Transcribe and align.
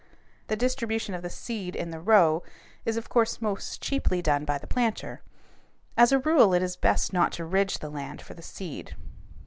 The 0.47 0.55
distribution 0.55 1.13
of 1.13 1.21
the 1.21 1.29
seed 1.29 1.75
in 1.75 1.91
the 1.91 1.99
row 1.99 2.41
is 2.85 2.97
of 2.97 3.07
course 3.07 3.39
most 3.39 3.83
cheaply 3.83 4.19
done 4.19 4.45
by 4.45 4.57
the 4.57 4.65
planter. 4.65 5.21
As 5.95 6.11
a 6.11 6.17
rule 6.17 6.55
it 6.55 6.63
is 6.63 6.75
best 6.75 7.13
not 7.13 7.31
to 7.33 7.45
ridge 7.45 7.77
the 7.77 7.89
land 7.91 8.19
for 8.19 8.33
the 8.33 8.41
seed. 8.41 8.95